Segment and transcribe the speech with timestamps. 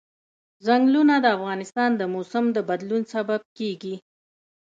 [0.65, 3.95] چنګلونه د افغانستان د موسم د بدلون سبب کېږي.